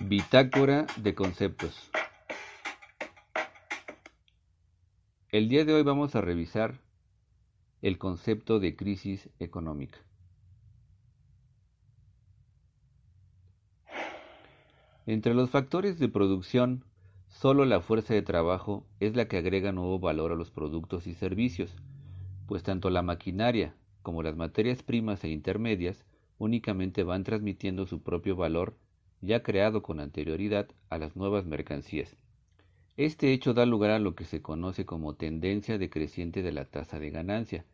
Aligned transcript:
Bitácora 0.00 0.86
de 0.96 1.12
conceptos. 1.16 1.90
El 5.32 5.48
día 5.48 5.64
de 5.64 5.74
hoy 5.74 5.82
vamos 5.82 6.14
a 6.14 6.20
revisar 6.20 6.78
el 7.82 7.98
concepto 7.98 8.60
de 8.60 8.76
crisis 8.76 9.28
económica. 9.40 9.98
Entre 15.04 15.34
los 15.34 15.50
factores 15.50 15.98
de 15.98 16.08
producción, 16.08 16.84
solo 17.26 17.64
la 17.64 17.80
fuerza 17.80 18.14
de 18.14 18.22
trabajo 18.22 18.86
es 19.00 19.16
la 19.16 19.26
que 19.26 19.38
agrega 19.38 19.72
nuevo 19.72 19.98
valor 19.98 20.30
a 20.30 20.36
los 20.36 20.52
productos 20.52 21.08
y 21.08 21.14
servicios, 21.14 21.74
pues 22.46 22.62
tanto 22.62 22.88
la 22.88 23.02
maquinaria 23.02 23.74
como 24.02 24.22
las 24.22 24.36
materias 24.36 24.84
primas 24.84 25.24
e 25.24 25.28
intermedias 25.28 26.04
únicamente 26.38 27.02
van 27.02 27.24
transmitiendo 27.24 27.84
su 27.84 28.00
propio 28.00 28.36
valor 28.36 28.76
ya 29.20 29.42
creado 29.42 29.82
con 29.82 30.00
anterioridad 30.00 30.68
a 30.88 30.98
las 30.98 31.16
nuevas 31.16 31.44
mercancías. 31.44 32.16
Este 32.96 33.32
hecho 33.32 33.54
da 33.54 33.66
lugar 33.66 33.90
a 33.90 33.98
lo 33.98 34.14
que 34.14 34.24
se 34.24 34.42
conoce 34.42 34.84
como 34.84 35.14
tendencia 35.14 35.78
decreciente 35.78 36.42
de 36.42 36.52
la 36.52 36.64
tasa 36.64 36.98
de 36.98 37.10
ganancia, 37.10 37.64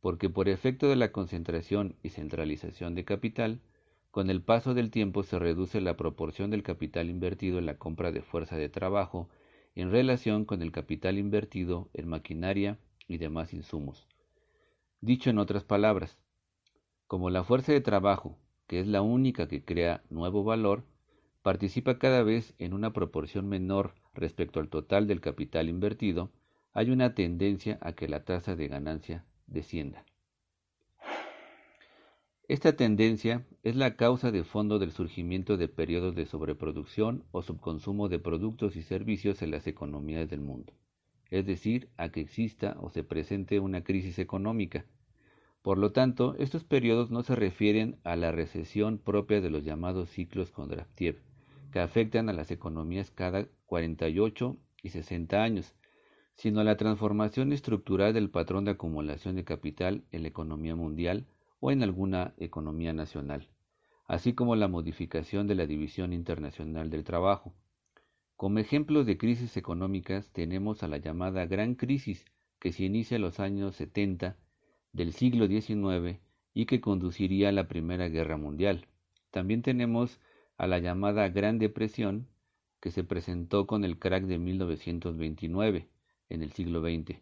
porque 0.00 0.28
por 0.28 0.48
efecto 0.48 0.88
de 0.88 0.96
la 0.96 1.12
concentración 1.12 1.96
y 2.02 2.10
centralización 2.10 2.94
de 2.94 3.04
capital, 3.04 3.60
con 4.10 4.30
el 4.30 4.42
paso 4.42 4.72
del 4.74 4.90
tiempo 4.90 5.22
se 5.22 5.38
reduce 5.38 5.80
la 5.80 5.96
proporción 5.96 6.50
del 6.50 6.62
capital 6.62 7.10
invertido 7.10 7.58
en 7.58 7.66
la 7.66 7.76
compra 7.76 8.12
de 8.12 8.22
fuerza 8.22 8.56
de 8.56 8.68
trabajo 8.68 9.28
en 9.74 9.90
relación 9.90 10.44
con 10.46 10.62
el 10.62 10.72
capital 10.72 11.18
invertido 11.18 11.90
en 11.92 12.08
maquinaria 12.08 12.78
y 13.08 13.18
demás 13.18 13.52
insumos. 13.52 14.06
Dicho 15.00 15.28
en 15.28 15.38
otras 15.38 15.64
palabras, 15.64 16.18
como 17.06 17.28
la 17.30 17.44
fuerza 17.44 17.72
de 17.72 17.80
trabajo 17.80 18.38
que 18.66 18.80
es 18.80 18.86
la 18.86 19.02
única 19.02 19.48
que 19.48 19.64
crea 19.64 20.02
nuevo 20.10 20.44
valor, 20.44 20.84
participa 21.42 21.98
cada 21.98 22.22
vez 22.22 22.54
en 22.58 22.72
una 22.72 22.92
proporción 22.92 23.48
menor 23.48 23.94
respecto 24.14 24.60
al 24.60 24.68
total 24.68 25.06
del 25.06 25.20
capital 25.20 25.68
invertido, 25.68 26.30
hay 26.72 26.90
una 26.90 27.14
tendencia 27.14 27.78
a 27.80 27.92
que 27.92 28.08
la 28.08 28.24
tasa 28.24 28.56
de 28.56 28.68
ganancia 28.68 29.24
descienda. 29.46 30.04
Esta 32.48 32.76
tendencia 32.76 33.44
es 33.64 33.74
la 33.74 33.96
causa 33.96 34.30
de 34.30 34.44
fondo 34.44 34.78
del 34.78 34.92
surgimiento 34.92 35.56
de 35.56 35.66
periodos 35.66 36.14
de 36.14 36.26
sobreproducción 36.26 37.24
o 37.32 37.42
subconsumo 37.42 38.08
de 38.08 38.20
productos 38.20 38.76
y 38.76 38.82
servicios 38.82 39.42
en 39.42 39.50
las 39.50 39.66
economías 39.66 40.28
del 40.28 40.42
mundo, 40.42 40.72
es 41.30 41.44
decir, 41.44 41.88
a 41.96 42.10
que 42.10 42.20
exista 42.20 42.76
o 42.80 42.90
se 42.90 43.02
presente 43.02 43.58
una 43.58 43.82
crisis 43.82 44.20
económica, 44.20 44.84
por 45.66 45.78
lo 45.78 45.90
tanto, 45.90 46.36
estos 46.38 46.62
periodos 46.62 47.10
no 47.10 47.24
se 47.24 47.34
refieren 47.34 47.98
a 48.04 48.14
la 48.14 48.30
recesión 48.30 48.98
propia 48.98 49.40
de 49.40 49.50
los 49.50 49.64
llamados 49.64 50.08
ciclos 50.10 50.52
Kondratiev, 50.52 51.20
que 51.72 51.80
afectan 51.80 52.28
a 52.28 52.32
las 52.32 52.52
economías 52.52 53.10
cada 53.10 53.48
48 53.66 54.56
y 54.84 54.90
60 54.90 55.42
años, 55.42 55.74
sino 56.34 56.60
a 56.60 56.64
la 56.64 56.76
transformación 56.76 57.52
estructural 57.52 58.14
del 58.14 58.30
patrón 58.30 58.64
de 58.64 58.70
acumulación 58.70 59.34
de 59.34 59.42
capital 59.42 60.04
en 60.12 60.22
la 60.22 60.28
economía 60.28 60.76
mundial 60.76 61.26
o 61.58 61.72
en 61.72 61.82
alguna 61.82 62.32
economía 62.38 62.92
nacional, 62.92 63.48
así 64.06 64.34
como 64.34 64.54
la 64.54 64.68
modificación 64.68 65.48
de 65.48 65.56
la 65.56 65.66
división 65.66 66.12
internacional 66.12 66.90
del 66.90 67.02
trabajo. 67.02 67.56
Como 68.36 68.60
ejemplos 68.60 69.04
de 69.04 69.18
crisis 69.18 69.56
económicas 69.56 70.30
tenemos 70.30 70.84
a 70.84 70.86
la 70.86 70.98
llamada 70.98 71.44
Gran 71.44 71.74
Crisis, 71.74 72.24
que 72.60 72.70
se 72.70 72.84
inicia 72.84 73.16
en 73.16 73.22
los 73.22 73.40
años 73.40 73.74
70 73.74 74.36
del 74.96 75.12
siglo 75.12 75.46
XIX 75.46 76.18
y 76.54 76.64
que 76.64 76.80
conduciría 76.80 77.50
a 77.50 77.52
la 77.52 77.68
Primera 77.68 78.08
Guerra 78.08 78.38
Mundial. 78.38 78.86
También 79.30 79.60
tenemos 79.60 80.18
a 80.56 80.66
la 80.66 80.78
llamada 80.78 81.28
Gran 81.28 81.58
Depresión, 81.58 82.28
que 82.80 82.90
se 82.90 83.04
presentó 83.04 83.66
con 83.66 83.84
el 83.84 83.98
crack 83.98 84.24
de 84.24 84.38
1929 84.38 85.86
en 86.30 86.42
el 86.42 86.52
siglo 86.52 86.80
XX, 86.80 87.20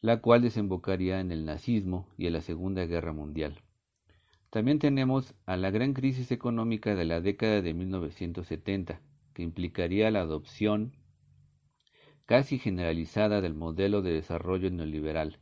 la 0.00 0.22
cual 0.22 0.40
desembocaría 0.40 1.20
en 1.20 1.32
el 1.32 1.44
nazismo 1.44 2.08
y 2.16 2.28
en 2.28 2.32
la 2.32 2.40
Segunda 2.40 2.86
Guerra 2.86 3.12
Mundial. 3.12 3.60
También 4.48 4.78
tenemos 4.78 5.34
a 5.44 5.58
la 5.58 5.70
gran 5.70 5.92
crisis 5.92 6.32
económica 6.32 6.94
de 6.94 7.04
la 7.04 7.20
década 7.20 7.60
de 7.60 7.74
1970, 7.74 9.02
que 9.34 9.42
implicaría 9.42 10.10
la 10.10 10.22
adopción 10.22 10.96
casi 12.24 12.58
generalizada 12.58 13.42
del 13.42 13.52
modelo 13.52 14.00
de 14.00 14.12
desarrollo 14.12 14.70
neoliberal, 14.70 15.38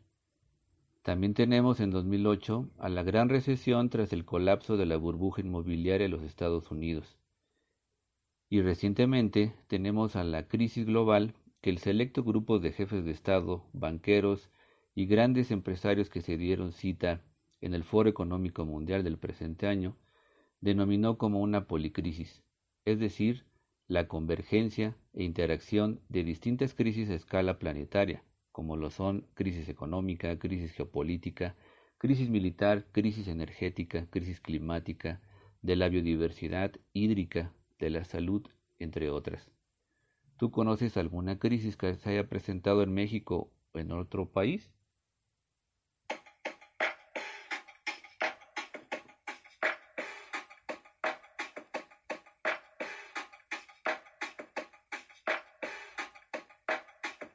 también 1.04 1.34
tenemos 1.34 1.81
en 1.81 1.91
2008 1.91 2.70
a 2.78 2.88
la 2.88 3.03
gran 3.03 3.28
recesión 3.28 3.91
tras 3.91 4.15
el 4.15 4.25
colapso 4.25 4.78
de 4.78 4.87
la 4.87 4.97
burbuja 4.97 5.42
inmobiliaria 5.42 6.06
en 6.06 6.10
los 6.10 6.22
Estados 6.22 6.70
Unidos. 6.70 7.19
Y 8.48 8.62
recientemente 8.62 9.53
tenemos 9.66 10.16
a 10.16 10.25
la 10.25 10.48
crisis 10.48 10.87
global 10.87 11.34
que 11.60 11.69
el 11.69 11.76
selecto 11.76 12.25
grupo 12.25 12.59
de 12.59 12.72
jefes 12.72 13.04
de 13.04 13.10
Estado, 13.10 13.66
banqueros 13.75 14.50
y 14.94 15.04
grandes 15.04 15.50
empresarios 15.50 16.09
que 16.09 16.22
se 16.22 16.38
dieron 16.38 16.72
cita 16.72 17.20
en 17.60 17.75
el 17.75 17.84
Foro 17.84 18.09
Económico 18.09 18.64
Mundial 18.64 19.04
del 19.04 19.19
presente 19.19 19.66
año 19.66 19.98
denominó 20.62 21.19
como 21.19 21.43
una 21.43 21.66
policrisis, 21.66 22.43
es 22.87 22.98
decir, 22.98 23.44
la 23.88 24.09
convergencia 24.09 24.97
e 25.12 25.22
interacción 25.22 26.00
de 26.09 26.25
distintas 26.25 26.72
crisis 26.72 27.10
a 27.10 27.14
escala 27.14 27.59
planetaria, 27.59 28.25
como 28.54 28.76
lo 28.76 28.88
son 28.91 29.26
crisis 29.34 29.69
económica, 29.69 30.38
crisis 30.38 30.70
geopolítica, 30.70 31.56
crisis 31.98 32.31
militar, 32.31 32.87
crisis 32.92 33.26
energética, 33.26 34.06
crisis 34.10 34.41
climática, 34.41 35.20
de 35.62 35.75
la 35.75 35.88
biodiversidad 35.88 36.70
hídrica, 36.93 37.53
de 37.81 37.91
la 37.91 38.04
salud, 38.04 38.47
entre 38.78 39.10
otras. 39.10 39.50
¿Tú 40.37 40.53
conoces 40.53 40.97
alguna 40.97 41.41
crisis 41.41 41.76
que 41.76 41.97
se 41.97 42.10
haya 42.10 42.28
presentado 42.28 42.84
en 42.84 42.94
México 42.94 43.50
o 43.72 43.81
en 43.81 43.91
otro 43.91 44.31
país? 44.31 44.70